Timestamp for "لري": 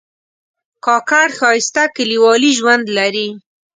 2.97-3.27